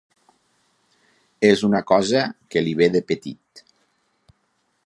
És 1.51 1.61
una 1.69 1.83
cosa 1.93 2.25
que 2.55 2.65
li 2.69 2.75
ve 2.83 2.91
de 2.97 3.05
petit. 3.13 3.65